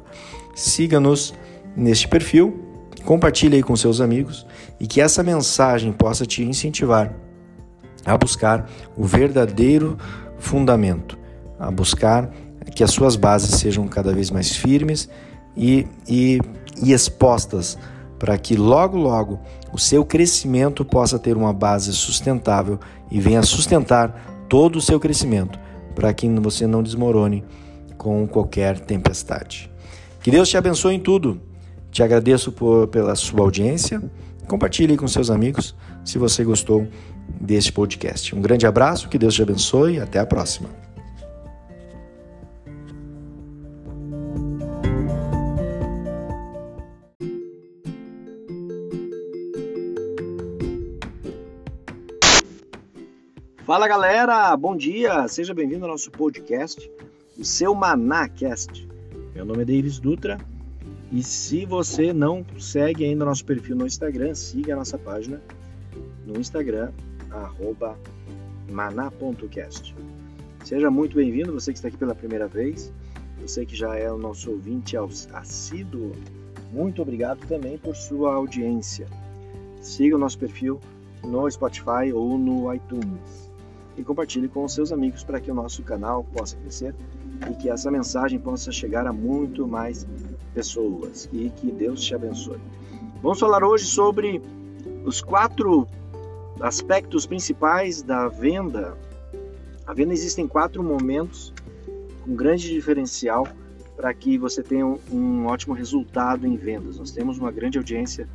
siga-nos 0.55 1.35
neste 1.77 2.09
perfil, 2.09 2.65
compartilhe 3.05 3.57
aí 3.57 3.63
com 3.63 3.75
seus 3.77 4.01
amigos 4.01 4.47
e 4.79 4.87
que 4.87 5.01
essa 5.01 5.23
mensagem 5.23 5.93
possa 5.93 6.27
te 6.27 6.43
incentivar 6.43 7.15
a 8.05 8.17
buscar 8.17 8.69
o 8.97 9.05
verdadeiro 9.05 9.99
fundamento, 10.39 11.19
a 11.59 11.71
buscar 11.71 12.31
que 12.75 12.85
as 12.85 12.91
suas 12.91 13.17
bases 13.17 13.59
sejam 13.59 13.87
cada 13.89 14.13
vez 14.13 14.31
mais 14.31 14.55
firmes 14.55 15.09
e, 15.57 15.87
e, 16.09 16.41
e 16.83 16.93
expostas 16.93 17.79
para 18.19 18.37
que 18.37 18.55
logo, 18.55 18.99
logo 18.99 19.41
o 19.73 19.79
seu 19.79 20.05
crescimento 20.05 20.85
possa 20.85 21.19
ter 21.19 21.37
uma 21.37 21.53
base 21.53 21.93
sustentável 21.93 22.79
e 23.11 23.19
venha 23.19 23.43
sustentar 23.43 24.47
todo 24.49 24.77
o 24.77 24.81
seu 24.81 25.01
crescimento, 25.01 25.59
para 25.95 26.13
que 26.13 26.29
você 26.29 26.67
não 26.67 26.83
desmorone 26.83 27.45
com 27.97 28.27
qualquer 28.27 28.81
tempestade. 28.81 29.71
Que 30.23 30.31
Deus 30.31 30.49
te 30.49 30.57
abençoe 30.57 30.95
em 30.95 31.01
tudo. 31.01 31.41
Te 31.91 32.03
agradeço 32.03 32.53
por, 32.53 32.89
pela 32.89 33.15
sua 33.15 33.41
audiência. 33.41 34.03
Compartilhe 34.47 34.97
com 34.97 35.07
seus 35.09 35.31
amigos 35.31 35.75
se 36.05 36.19
você 36.19 36.45
gostou 36.45 36.87
deste 37.41 37.73
podcast. 37.73 38.35
Um 38.35 38.41
grande 38.41 38.67
abraço, 38.67 39.09
que 39.09 39.19
Deus 39.19 39.35
te 39.35 39.43
abençoe 39.43 39.95
e 39.95 40.01
até 40.01 40.19
a 40.19 40.27
próxima. 40.27 40.90
Fala 53.81 53.89
galera, 53.89 54.55
bom 54.59 54.77
dia, 54.77 55.27
seja 55.27 55.55
bem-vindo 55.55 55.87
ao 55.87 55.93
nosso 55.93 56.11
podcast, 56.11 56.93
o 57.39 57.43
seu 57.43 57.75
Manacast. 57.75 58.87
Meu 59.35 59.43
nome 59.47 59.63
é 59.63 59.65
Davis 59.65 59.99
Dutra 59.99 60.37
e 61.11 61.23
se 61.23 61.65
você 61.65 62.13
não 62.13 62.45
segue 62.59 63.07
ainda 63.07 63.25
nosso 63.25 63.43
perfil 63.43 63.75
no 63.75 63.87
Instagram, 63.87 64.35
siga 64.35 64.75
a 64.75 64.77
nossa 64.77 64.99
página 64.99 65.41
no 66.27 66.39
Instagram, 66.39 66.93
maná.cast. 68.71 69.97
Seja 70.63 70.91
muito 70.91 71.17
bem-vindo, 71.17 71.51
você 71.51 71.73
que 71.73 71.79
está 71.79 71.89
aqui 71.89 71.97
pela 71.97 72.15
primeira 72.15 72.47
vez, 72.49 72.93
você 73.41 73.65
que 73.65 73.75
já 73.75 73.97
é 73.97 74.13
o 74.13 74.19
nosso 74.19 74.51
ouvinte 74.51 74.95
assíduo, 75.33 76.13
muito 76.71 77.01
obrigado 77.01 77.39
também 77.49 77.79
por 77.79 77.97
sua 77.97 78.35
audiência. 78.35 79.07
Siga 79.81 80.17
o 80.17 80.19
nosso 80.19 80.39
perfil 80.39 80.79
no 81.25 81.51
Spotify 81.51 82.13
ou 82.13 82.37
no 82.37 82.75
iTunes 82.75 83.50
e 84.01 84.05
compartilhe 84.05 84.49
com 84.49 84.65
os 84.65 84.73
seus 84.73 84.93
amigos 84.93 85.23
para 85.23 85.39
que 85.41 85.51
o 85.51 85.55
nosso 85.55 85.83
canal 85.83 86.25
possa 86.25 86.57
crescer 86.57 86.95
e 87.51 87.55
que 87.55 87.69
essa 87.69 87.91
mensagem 87.91 88.39
possa 88.39 88.73
chegar 88.73 89.07
a 89.07 89.13
muito 89.13 89.69
mais 89.69 90.07
pessoas 90.55 91.29
e 91.33 91.51
que 91.51 91.71
Deus 91.71 92.01
te 92.03 92.15
abençoe. 92.15 92.59
Vamos 93.23 93.39
falar 93.39 93.63
hoje 93.63 93.85
sobre 93.85 94.41
os 95.05 95.21
quatro 95.21 95.87
aspectos 96.61 97.27
principais 97.27 98.03
da 98.03 98.29
venda. 98.29 98.97
A 99.87 99.93
venda 99.93 100.15
existem 100.15 100.49
quatro 100.49 100.83
momentos 100.83 101.53
com 102.25 102.35
grande 102.35 102.71
diferencial 102.71 103.47
para 103.97 104.15
que 104.15 104.39
você 104.39 104.63
tenha 104.63 104.87
um 105.13 105.47
ótimo 105.47 105.75
resultado 105.75 106.47
em 106.47 106.57
vendas. 106.57 106.99
Nós 106.99 107.11
temos 107.11 107.39
uma 107.39 107.51
grande 107.51 107.77
audiência 107.77 108.27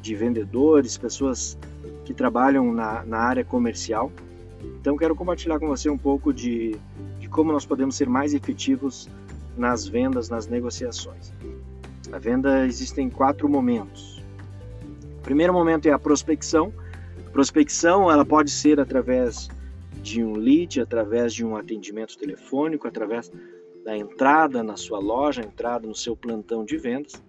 de 0.00 0.14
vendedores, 0.14 0.96
pessoas 0.96 1.58
que 2.04 2.14
trabalham 2.14 2.72
na, 2.72 3.04
na 3.04 3.18
área 3.18 3.44
comercial 3.44 4.12
então, 4.62 4.96
quero 4.96 5.14
compartilhar 5.14 5.58
com 5.58 5.68
você 5.68 5.88
um 5.88 5.98
pouco 5.98 6.32
de, 6.32 6.76
de 7.18 7.28
como 7.28 7.52
nós 7.52 7.64
podemos 7.64 7.94
ser 7.94 8.08
mais 8.08 8.34
efetivos 8.34 9.08
nas 9.56 9.86
vendas, 9.86 10.28
nas 10.28 10.46
negociações. 10.46 11.32
A 12.12 12.18
venda 12.18 12.66
existem 12.66 13.08
quatro 13.08 13.48
momentos. 13.48 14.22
O 15.18 15.22
primeiro 15.22 15.52
momento 15.52 15.86
é 15.86 15.92
a 15.92 15.98
prospecção. 15.98 16.72
A 17.26 17.30
prospecção 17.30 18.10
ela 18.10 18.24
pode 18.24 18.50
ser 18.50 18.80
através 18.80 19.48
de 20.02 20.22
um 20.22 20.34
lead, 20.34 20.80
através 20.80 21.32
de 21.32 21.44
um 21.44 21.56
atendimento 21.56 22.18
telefônico, 22.18 22.88
através 22.88 23.30
da 23.84 23.96
entrada 23.96 24.62
na 24.62 24.76
sua 24.76 24.98
loja, 24.98 25.42
entrada 25.42 25.86
no 25.86 25.94
seu 25.94 26.16
plantão 26.16 26.64
de 26.64 26.76
vendas. 26.76 27.22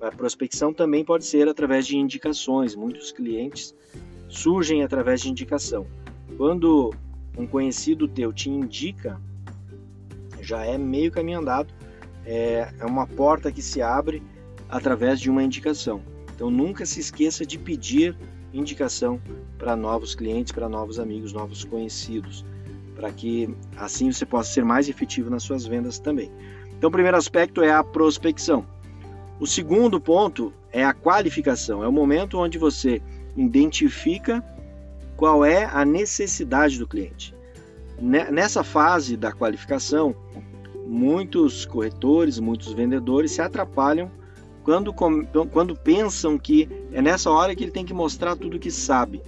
A 0.00 0.10
prospecção 0.10 0.72
também 0.72 1.04
pode 1.04 1.24
ser 1.24 1.48
através 1.48 1.86
de 1.86 1.96
indicações. 1.96 2.76
Muitos 2.76 3.10
clientes 3.10 3.74
surgem 4.28 4.82
através 4.82 5.20
de 5.20 5.30
indicação. 5.30 5.86
Quando 6.36 6.92
um 7.36 7.46
conhecido 7.46 8.08
teu 8.08 8.32
te 8.32 8.50
indica, 8.50 9.20
já 10.40 10.64
é 10.64 10.76
meio 10.76 11.10
caminho 11.10 11.40
andado, 11.40 11.72
é, 12.24 12.72
é 12.78 12.84
uma 12.84 13.06
porta 13.06 13.50
que 13.50 13.62
se 13.62 13.82
abre 13.82 14.22
através 14.68 15.20
de 15.20 15.30
uma 15.30 15.42
indicação. 15.42 16.00
Então 16.34 16.50
nunca 16.50 16.84
se 16.84 17.00
esqueça 17.00 17.46
de 17.46 17.58
pedir 17.58 18.16
indicação 18.52 19.20
para 19.58 19.76
novos 19.76 20.14
clientes, 20.14 20.52
para 20.52 20.68
novos 20.68 20.98
amigos, 20.98 21.32
novos 21.32 21.64
conhecidos, 21.64 22.44
para 22.94 23.10
que 23.10 23.54
assim 23.76 24.10
você 24.10 24.24
possa 24.24 24.52
ser 24.52 24.64
mais 24.64 24.88
efetivo 24.88 25.30
nas 25.30 25.42
suas 25.42 25.66
vendas 25.66 25.98
também. 25.98 26.30
Então 26.76 26.88
o 26.88 26.92
primeiro 26.92 27.16
aspecto 27.16 27.62
é 27.62 27.72
a 27.72 27.82
prospecção. 27.82 28.66
O 29.40 29.46
segundo 29.46 30.00
ponto 30.00 30.52
é 30.72 30.84
a 30.84 30.94
qualificação, 30.94 31.82
é 31.82 31.88
o 31.88 31.92
momento 31.92 32.38
onde 32.38 32.58
você 32.58 33.02
identifica 33.36 34.44
qual 35.16 35.44
é 35.44 35.64
a 35.64 35.84
necessidade 35.84 36.78
do 36.78 36.86
cliente. 36.86 37.34
Nessa 38.00 38.64
fase 38.64 39.16
da 39.16 39.32
qualificação, 39.32 40.14
muitos 40.86 41.64
corretores, 41.64 42.38
muitos 42.38 42.72
vendedores 42.72 43.32
se 43.32 43.40
atrapalham 43.40 44.10
quando, 44.64 44.92
quando 45.52 45.76
pensam 45.76 46.38
que 46.38 46.68
é 46.92 47.00
nessa 47.00 47.30
hora 47.30 47.54
que 47.54 47.62
ele 47.64 47.70
tem 47.70 47.84
que 47.84 47.94
mostrar 47.94 48.34
tudo 48.34 48.58
que 48.58 48.70
sabe. 48.70 49.22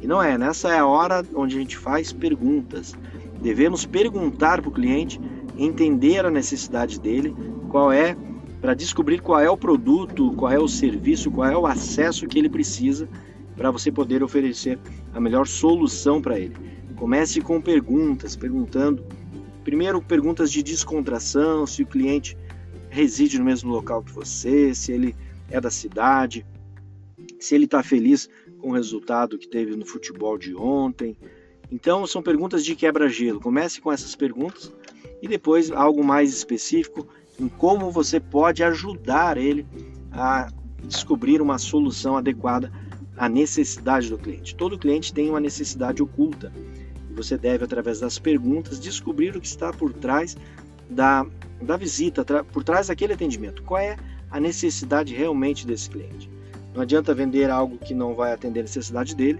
E 0.00 0.06
não 0.06 0.22
é, 0.22 0.38
nessa 0.38 0.70
é 0.70 0.78
a 0.78 0.86
hora 0.86 1.24
onde 1.34 1.56
a 1.56 1.60
gente 1.60 1.76
faz 1.76 2.12
perguntas. 2.12 2.94
Devemos 3.42 3.84
perguntar 3.84 4.62
para 4.62 4.70
o 4.70 4.72
cliente, 4.72 5.20
entender 5.58 6.24
a 6.24 6.30
necessidade 6.30 6.98
dele, 6.98 7.34
qual 7.68 7.92
é, 7.92 8.16
para 8.60 8.72
descobrir 8.72 9.20
qual 9.20 9.40
é 9.40 9.50
o 9.50 9.56
produto, 9.56 10.32
qual 10.32 10.50
é 10.50 10.58
o 10.58 10.68
serviço, 10.68 11.30
qual 11.30 11.48
é 11.50 11.56
o 11.56 11.66
acesso 11.66 12.26
que 12.26 12.38
ele 12.38 12.48
precisa 12.48 13.08
para 13.60 13.70
você 13.70 13.92
poder 13.92 14.22
oferecer 14.22 14.78
a 15.12 15.20
melhor 15.20 15.46
solução 15.46 16.18
para 16.18 16.40
ele. 16.40 16.56
Comece 16.96 17.42
com 17.42 17.60
perguntas, 17.60 18.34
perguntando. 18.34 19.04
Primeiro, 19.62 20.00
perguntas 20.00 20.50
de 20.50 20.62
descontração, 20.62 21.66
se 21.66 21.82
o 21.82 21.86
cliente 21.86 22.38
reside 22.88 23.38
no 23.38 23.44
mesmo 23.44 23.70
local 23.70 24.02
que 24.02 24.12
você, 24.12 24.74
se 24.74 24.92
ele 24.92 25.14
é 25.50 25.60
da 25.60 25.70
cidade, 25.70 26.46
se 27.38 27.54
ele 27.54 27.66
está 27.66 27.82
feliz 27.82 28.30
com 28.56 28.70
o 28.70 28.72
resultado 28.72 29.36
que 29.36 29.46
teve 29.46 29.76
no 29.76 29.84
futebol 29.84 30.38
de 30.38 30.54
ontem. 30.54 31.14
Então, 31.70 32.06
são 32.06 32.22
perguntas 32.22 32.64
de 32.64 32.74
quebra-gelo. 32.74 33.40
Comece 33.40 33.78
com 33.78 33.92
essas 33.92 34.16
perguntas 34.16 34.72
e 35.20 35.28
depois 35.28 35.70
algo 35.70 36.02
mais 36.02 36.32
específico 36.32 37.06
em 37.38 37.46
como 37.46 37.90
você 37.90 38.18
pode 38.18 38.64
ajudar 38.64 39.36
ele 39.36 39.66
a 40.10 40.50
descobrir 40.82 41.42
uma 41.42 41.58
solução 41.58 42.16
adequada 42.16 42.72
a 43.20 43.28
necessidade 43.28 44.08
do 44.08 44.16
cliente. 44.16 44.54
Todo 44.54 44.78
cliente 44.78 45.12
tem 45.12 45.28
uma 45.28 45.38
necessidade 45.38 46.02
oculta 46.02 46.50
e 47.10 47.12
você 47.12 47.36
deve, 47.36 47.62
através 47.62 48.00
das 48.00 48.18
perguntas, 48.18 48.80
descobrir 48.80 49.36
o 49.36 49.40
que 49.42 49.46
está 49.46 49.70
por 49.74 49.92
trás 49.92 50.38
da, 50.88 51.26
da 51.60 51.76
visita, 51.76 52.24
por 52.44 52.64
trás 52.64 52.86
daquele 52.86 53.12
atendimento. 53.12 53.62
Qual 53.62 53.78
é 53.78 53.98
a 54.30 54.40
necessidade 54.40 55.14
realmente 55.14 55.66
desse 55.66 55.90
cliente? 55.90 56.30
Não 56.74 56.80
adianta 56.80 57.14
vender 57.14 57.50
algo 57.50 57.76
que 57.76 57.92
não 57.92 58.14
vai 58.14 58.32
atender 58.32 58.60
a 58.60 58.62
necessidade 58.62 59.14
dele, 59.14 59.38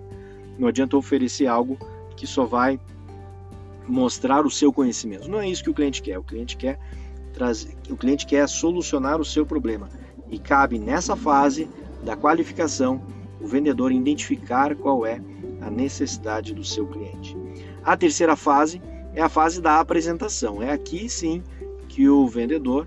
não 0.58 0.68
adianta 0.68 0.94
oferecer 0.98 1.46
algo 1.46 1.78
que 2.18 2.26
só 2.26 2.44
vai 2.44 2.78
mostrar 3.88 4.44
o 4.44 4.50
seu 4.50 4.70
conhecimento. 4.70 5.26
Não 5.26 5.40
é 5.40 5.48
isso 5.48 5.64
que 5.64 5.70
o 5.70 5.74
cliente 5.74 6.02
quer. 6.02 6.18
O 6.18 6.22
cliente 6.22 6.54
quer 6.54 6.78
trazer, 7.32 7.74
o 7.88 7.96
cliente 7.96 8.26
quer 8.26 8.46
solucionar 8.46 9.18
o 9.18 9.24
seu 9.24 9.46
problema 9.46 9.88
e 10.30 10.38
cabe 10.38 10.78
nessa 10.78 11.16
fase 11.16 11.66
da 12.04 12.14
qualificação 12.14 13.00
o 13.40 13.46
vendedor 13.46 13.92
identificar 13.92 14.74
qual 14.74 15.06
é 15.06 15.20
a 15.60 15.70
necessidade 15.70 16.54
do 16.54 16.64
seu 16.64 16.86
cliente. 16.86 17.36
A 17.82 17.96
terceira 17.96 18.36
fase 18.36 18.80
é 19.14 19.22
a 19.22 19.28
fase 19.28 19.60
da 19.60 19.80
apresentação. 19.80 20.62
É 20.62 20.72
aqui 20.72 21.08
sim 21.08 21.42
que 21.88 22.08
o 22.08 22.26
vendedor 22.28 22.86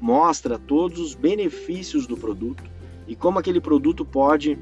mostra 0.00 0.58
todos 0.58 0.98
os 0.98 1.14
benefícios 1.14 2.06
do 2.06 2.16
produto 2.16 2.64
e 3.06 3.14
como 3.14 3.38
aquele 3.38 3.60
produto 3.60 4.04
pode 4.04 4.58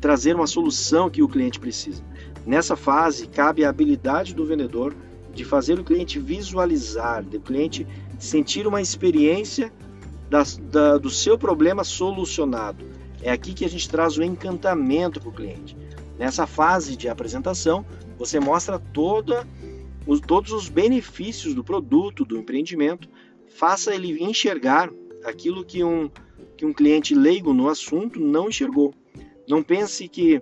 trazer 0.00 0.36
uma 0.36 0.46
solução 0.46 1.10
que 1.10 1.22
o 1.22 1.28
cliente 1.28 1.58
precisa. 1.58 2.02
Nessa 2.46 2.76
fase, 2.76 3.26
cabe 3.26 3.64
a 3.64 3.68
habilidade 3.68 4.34
do 4.34 4.44
vendedor 4.44 4.94
de 5.32 5.44
fazer 5.44 5.78
o 5.78 5.84
cliente 5.84 6.18
visualizar, 6.18 7.22
do 7.22 7.40
cliente 7.40 7.86
sentir 8.18 8.66
uma 8.66 8.80
experiência 8.80 9.72
da, 10.28 10.42
da, 10.70 10.98
do 10.98 11.10
seu 11.10 11.38
problema 11.38 11.84
solucionado. 11.84 12.84
É 13.22 13.30
aqui 13.30 13.52
que 13.52 13.64
a 13.64 13.68
gente 13.68 13.88
traz 13.88 14.16
o 14.16 14.22
encantamento 14.22 15.20
para 15.20 15.28
o 15.28 15.32
cliente. 15.32 15.76
Nessa 16.18 16.46
fase 16.46 16.96
de 16.96 17.08
apresentação, 17.08 17.84
você 18.18 18.40
mostra 18.40 18.78
toda, 18.78 19.46
os, 20.06 20.20
todos 20.20 20.52
os 20.52 20.68
benefícios 20.68 21.54
do 21.54 21.62
produto, 21.62 22.24
do 22.24 22.36
empreendimento, 22.36 23.08
faça 23.48 23.94
ele 23.94 24.22
enxergar 24.22 24.90
aquilo 25.24 25.64
que 25.64 25.82
um, 25.82 26.10
que 26.56 26.66
um 26.66 26.72
cliente 26.72 27.14
leigo 27.14 27.52
no 27.52 27.68
assunto 27.68 28.20
não 28.20 28.48
enxergou. 28.48 28.92
Não 29.48 29.62
pense 29.62 30.08
que 30.08 30.40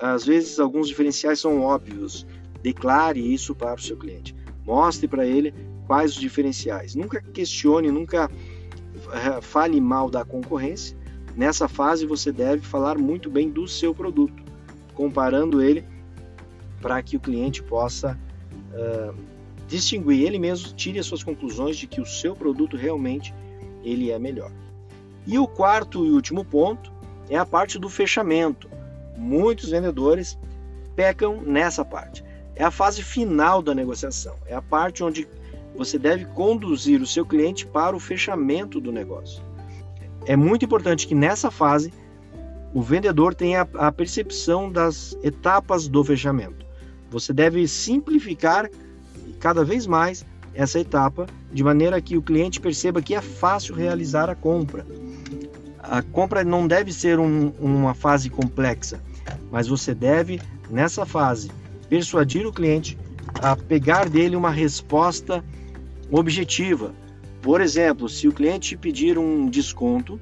às 0.00 0.24
vezes 0.24 0.58
alguns 0.58 0.88
diferenciais 0.88 1.40
são 1.40 1.60
óbvios. 1.60 2.26
Declare 2.62 3.20
isso 3.20 3.54
para 3.54 3.74
o 3.74 3.82
seu 3.82 3.96
cliente. 3.96 4.34
Mostre 4.64 5.08
para 5.08 5.26
ele 5.26 5.52
quais 5.86 6.12
os 6.12 6.20
diferenciais. 6.20 6.94
Nunca 6.94 7.20
questione, 7.20 7.90
nunca 7.90 8.30
eh, 9.12 9.40
fale 9.40 9.80
mal 9.80 10.08
da 10.08 10.24
concorrência. 10.24 10.96
Nessa 11.36 11.66
fase 11.68 12.06
você 12.06 12.30
deve 12.30 12.62
falar 12.62 12.98
muito 12.98 13.30
bem 13.30 13.48
do 13.48 13.66
seu 13.66 13.94
produto, 13.94 14.42
comparando 14.94 15.62
ele 15.62 15.84
para 16.80 17.02
que 17.02 17.16
o 17.16 17.20
cliente 17.20 17.62
possa 17.62 18.18
uh, 18.72 19.14
distinguir 19.66 20.26
ele 20.26 20.38
mesmo, 20.38 20.74
tire 20.74 20.98
as 20.98 21.06
suas 21.06 21.22
conclusões 21.22 21.76
de 21.76 21.86
que 21.86 22.00
o 22.00 22.06
seu 22.06 22.36
produto 22.36 22.76
realmente 22.76 23.32
ele 23.82 24.10
é 24.10 24.18
melhor. 24.18 24.50
E 25.26 25.38
o 25.38 25.46
quarto 25.46 26.04
e 26.04 26.10
último 26.10 26.44
ponto 26.44 26.92
é 27.30 27.36
a 27.36 27.46
parte 27.46 27.78
do 27.78 27.88
fechamento. 27.88 28.68
Muitos 29.16 29.70
vendedores 29.70 30.38
pecam 30.94 31.40
nessa 31.40 31.84
parte. 31.84 32.22
É 32.54 32.64
a 32.64 32.70
fase 32.70 33.02
final 33.02 33.62
da 33.62 33.74
negociação, 33.74 34.36
é 34.46 34.54
a 34.54 34.60
parte 34.60 35.02
onde 35.02 35.26
você 35.74 35.98
deve 35.98 36.26
conduzir 36.26 37.00
o 37.00 37.06
seu 37.06 37.24
cliente 37.24 37.66
para 37.66 37.96
o 37.96 38.00
fechamento 38.00 38.78
do 38.78 38.92
negócio. 38.92 39.42
É 40.26 40.36
muito 40.36 40.64
importante 40.64 41.06
que 41.06 41.14
nessa 41.14 41.50
fase 41.50 41.92
o 42.72 42.80
vendedor 42.80 43.34
tenha 43.34 43.68
a 43.74 43.92
percepção 43.92 44.70
das 44.70 45.16
etapas 45.22 45.88
do 45.88 46.02
fechamento. 46.04 46.64
Você 47.10 47.32
deve 47.32 47.66
simplificar 47.68 48.70
cada 49.38 49.64
vez 49.64 49.86
mais 49.86 50.24
essa 50.54 50.78
etapa 50.78 51.26
de 51.52 51.62
maneira 51.62 52.00
que 52.00 52.16
o 52.16 52.22
cliente 52.22 52.60
perceba 52.60 53.02
que 53.02 53.14
é 53.14 53.20
fácil 53.20 53.74
realizar 53.74 54.30
a 54.30 54.34
compra. 54.34 54.86
A 55.78 56.00
compra 56.00 56.44
não 56.44 56.66
deve 56.66 56.92
ser 56.92 57.18
um, 57.18 57.52
uma 57.58 57.92
fase 57.92 58.30
complexa, 58.30 59.00
mas 59.50 59.68
você 59.68 59.94
deve, 59.94 60.40
nessa 60.70 61.04
fase, 61.04 61.50
persuadir 61.88 62.46
o 62.46 62.52
cliente 62.52 62.96
a 63.42 63.56
pegar 63.56 64.08
dele 64.08 64.36
uma 64.36 64.50
resposta 64.50 65.44
objetiva. 66.10 66.94
Por 67.42 67.60
exemplo, 67.60 68.08
se 68.08 68.28
o 68.28 68.32
cliente 68.32 68.76
pedir 68.76 69.18
um 69.18 69.50
desconto 69.50 70.18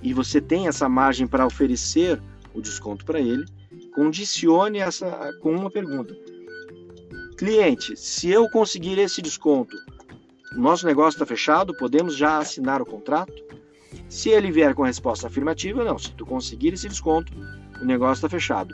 e 0.00 0.14
você 0.14 0.40
tem 0.40 0.68
essa 0.68 0.88
margem 0.88 1.26
para 1.26 1.44
oferecer 1.44 2.22
o 2.54 2.60
desconto 2.60 3.04
para 3.04 3.20
ele, 3.20 3.44
condicione 3.92 4.78
essa 4.78 5.32
com 5.42 5.52
uma 5.52 5.70
pergunta: 5.70 6.16
Cliente, 7.36 7.96
se 7.96 8.30
eu 8.30 8.48
conseguir 8.48 8.96
esse 8.98 9.20
desconto, 9.20 9.76
nosso 10.54 10.86
negócio 10.86 11.16
está 11.16 11.26
fechado, 11.26 11.76
podemos 11.76 12.16
já 12.16 12.38
assinar 12.38 12.80
o 12.80 12.86
contrato? 12.86 13.34
Se 14.08 14.28
ele 14.28 14.52
vier 14.52 14.74
com 14.74 14.84
a 14.84 14.86
resposta 14.86 15.26
afirmativa, 15.26 15.84
não. 15.84 15.98
Se 15.98 16.12
tu 16.12 16.24
conseguir 16.24 16.72
esse 16.74 16.88
desconto, 16.88 17.32
o 17.80 17.84
negócio 17.84 18.14
está 18.14 18.28
fechado. 18.28 18.72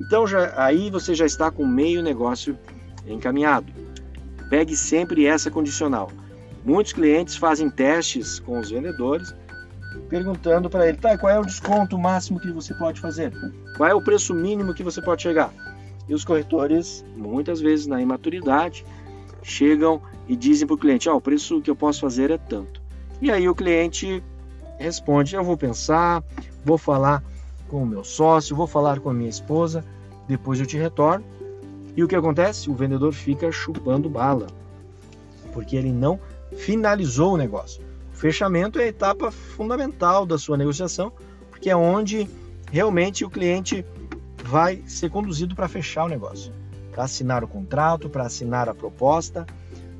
Então 0.00 0.26
já, 0.26 0.52
aí 0.56 0.90
você 0.90 1.14
já 1.14 1.24
está 1.24 1.50
com 1.50 1.64
meio 1.64 2.02
negócio 2.02 2.58
encaminhado. 3.06 3.72
Pegue 4.50 4.76
sempre 4.76 5.26
essa 5.26 5.50
condicional. 5.50 6.10
Muitos 6.64 6.94
clientes 6.94 7.36
fazem 7.36 7.68
testes 7.68 8.40
com 8.40 8.58
os 8.58 8.70
vendedores, 8.70 9.34
perguntando 10.08 10.70
para 10.70 10.88
ele, 10.88 10.96
tá, 10.96 11.16
qual 11.18 11.30
é 11.30 11.38
o 11.38 11.44
desconto 11.44 11.98
máximo 11.98 12.40
que 12.40 12.50
você 12.50 12.72
pode 12.74 13.00
fazer? 13.00 13.32
Qual 13.76 13.88
é 13.88 13.94
o 13.94 14.02
preço 14.02 14.34
mínimo 14.34 14.72
que 14.72 14.82
você 14.82 15.02
pode 15.02 15.22
chegar? 15.22 15.52
E 16.08 16.14
os 16.14 16.24
corretores, 16.24 17.04
muitas 17.16 17.60
vezes 17.60 17.86
na 17.86 18.00
imaturidade, 18.00 18.84
chegam 19.42 20.00
e 20.26 20.34
dizem 20.34 20.66
para 20.66 20.74
o 20.74 20.78
cliente: 20.78 21.08
oh, 21.08 21.16
o 21.16 21.20
preço 21.20 21.60
que 21.60 21.70
eu 21.70 21.76
posso 21.76 22.00
fazer 22.00 22.30
é 22.30 22.38
tanto. 22.38 22.80
E 23.20 23.30
aí 23.30 23.46
o 23.46 23.54
cliente 23.54 24.22
responde: 24.78 25.34
eu 25.34 25.44
vou 25.44 25.56
pensar, 25.56 26.24
vou 26.64 26.78
falar 26.78 27.22
com 27.68 27.82
o 27.82 27.86
meu 27.86 28.04
sócio, 28.04 28.56
vou 28.56 28.66
falar 28.66 29.00
com 29.00 29.10
a 29.10 29.14
minha 29.14 29.28
esposa, 29.28 29.84
depois 30.26 30.60
eu 30.60 30.66
te 30.66 30.78
retorno. 30.78 31.24
E 31.96 32.02
o 32.02 32.08
que 32.08 32.16
acontece? 32.16 32.70
O 32.70 32.74
vendedor 32.74 33.12
fica 33.12 33.52
chupando 33.52 34.08
bala, 34.08 34.46
porque 35.52 35.76
ele 35.76 35.92
não 35.92 36.18
finalizou 36.56 37.34
o 37.34 37.36
negócio. 37.36 37.82
O 38.12 38.16
fechamento 38.16 38.78
é 38.78 38.84
a 38.84 38.88
etapa 38.88 39.30
fundamental 39.30 40.24
da 40.24 40.38
sua 40.38 40.56
negociação, 40.56 41.12
porque 41.50 41.68
é 41.68 41.76
onde 41.76 42.28
realmente 42.70 43.24
o 43.24 43.30
cliente 43.30 43.84
vai 44.44 44.82
ser 44.86 45.10
conduzido 45.10 45.54
para 45.54 45.68
fechar 45.68 46.04
o 46.04 46.08
negócio, 46.08 46.52
para 46.92 47.04
assinar 47.04 47.42
o 47.42 47.48
contrato, 47.48 48.08
para 48.08 48.24
assinar 48.24 48.68
a 48.68 48.74
proposta, 48.74 49.46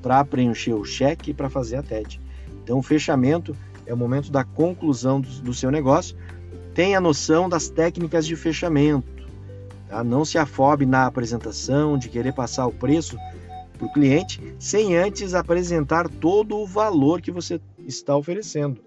para 0.03 0.25
preencher 0.25 0.75
o 0.75 0.85
cheque 0.85 1.31
e 1.31 1.35
para 1.35 1.49
fazer 1.49 1.77
a 1.77 1.83
TED. 1.83 2.21
Então, 2.63 2.79
o 2.79 2.83
fechamento 2.83 3.57
é 3.87 3.93
o 3.93 3.97
momento 3.97 4.31
da 4.31 4.45
conclusão 4.45 5.21
do, 5.21 5.29
do 5.29 5.55
seu 5.55 5.71
negócio. 5.71 6.17
Tenha 6.75 7.01
noção 7.01 7.49
das 7.49 7.69
técnicas 7.69 8.27
de 8.27 8.37
fechamento. 8.37 9.07
Tá? 9.89 10.03
Não 10.03 10.25
se 10.25 10.39
afobe 10.39 10.87
na 10.87 11.07
apresentação 11.07 11.97
de 11.97 12.09
querer 12.09 12.33
passar 12.33 12.67
o 12.67 12.73
preço 12.73 13.17
para 13.77 13.87
o 13.87 13.93
cliente 13.93 14.41
sem 14.59 14.97
antes 14.97 15.35
apresentar 15.35 16.09
todo 16.09 16.57
o 16.57 16.67
valor 16.67 17.21
que 17.21 17.31
você 17.31 17.61
está 17.87 18.17
oferecendo. 18.17 18.81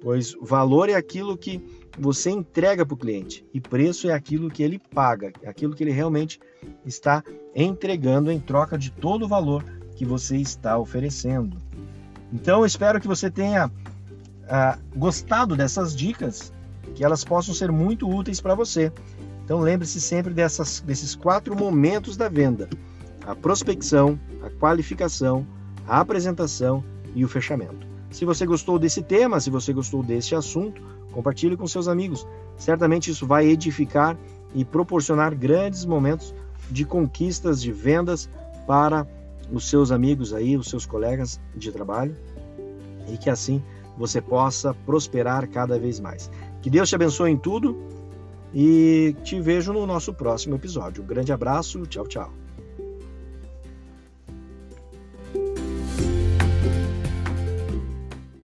Pois 0.00 0.34
valor 0.40 0.88
é 0.88 0.94
aquilo 0.94 1.36
que 1.36 1.62
você 1.98 2.30
entrega 2.30 2.86
para 2.86 2.94
o 2.94 2.98
cliente 2.98 3.44
e 3.52 3.60
preço 3.60 4.08
é 4.08 4.12
aquilo 4.12 4.50
que 4.50 4.62
ele 4.62 4.78
paga, 4.78 5.32
aquilo 5.44 5.74
que 5.74 5.82
ele 5.82 5.90
realmente 5.90 6.40
está 6.86 7.22
entregando 7.54 8.30
em 8.30 8.38
troca 8.38 8.78
de 8.78 8.90
todo 8.90 9.24
o 9.24 9.28
valor 9.28 9.64
que 9.96 10.04
você 10.04 10.36
está 10.36 10.78
oferecendo. 10.78 11.56
Então, 12.32 12.64
espero 12.64 13.00
que 13.00 13.08
você 13.08 13.30
tenha 13.30 13.70
ah, 14.48 14.78
gostado 14.94 15.56
dessas 15.56 15.94
dicas, 15.94 16.52
que 16.94 17.04
elas 17.04 17.24
possam 17.24 17.54
ser 17.54 17.72
muito 17.72 18.08
úteis 18.08 18.40
para 18.40 18.54
você. 18.54 18.92
Então, 19.44 19.60
lembre-se 19.60 20.00
sempre 20.00 20.32
dessas, 20.32 20.80
desses 20.80 21.14
quatro 21.14 21.56
momentos 21.56 22.16
da 22.16 22.28
venda: 22.28 22.68
a 23.28 23.34
prospecção, 23.34 24.18
a 24.42 24.50
qualificação, 24.50 25.46
a 25.86 26.00
apresentação 26.00 26.82
e 27.14 27.24
o 27.24 27.28
fechamento. 27.28 27.86
Se 28.10 28.24
você 28.24 28.46
gostou 28.46 28.78
desse 28.78 29.02
tema, 29.02 29.38
se 29.38 29.50
você 29.50 29.72
gostou 29.72 30.02
desse 30.02 30.34
assunto, 30.34 30.82
Compartilhe 31.12 31.56
com 31.56 31.66
seus 31.66 31.88
amigos. 31.88 32.26
Certamente 32.56 33.10
isso 33.10 33.26
vai 33.26 33.46
edificar 33.46 34.16
e 34.54 34.64
proporcionar 34.64 35.34
grandes 35.34 35.84
momentos 35.84 36.34
de 36.70 36.84
conquistas 36.84 37.60
de 37.60 37.72
vendas 37.72 38.28
para 38.66 39.06
os 39.50 39.68
seus 39.68 39.90
amigos 39.90 40.34
aí, 40.34 40.56
os 40.56 40.68
seus 40.68 40.84
colegas 40.84 41.40
de 41.56 41.72
trabalho, 41.72 42.14
e 43.08 43.16
que 43.16 43.30
assim 43.30 43.62
você 43.96 44.20
possa 44.20 44.74
prosperar 44.74 45.48
cada 45.48 45.78
vez 45.78 45.98
mais. 45.98 46.30
Que 46.60 46.68
Deus 46.70 46.88
te 46.88 46.94
abençoe 46.94 47.30
em 47.30 47.36
tudo 47.36 47.76
e 48.54 49.16
te 49.24 49.40
vejo 49.40 49.72
no 49.72 49.86
nosso 49.86 50.12
próximo 50.12 50.54
episódio. 50.54 51.02
Um 51.02 51.06
grande 51.06 51.32
abraço, 51.32 51.86
tchau, 51.86 52.06
tchau. 52.06 52.47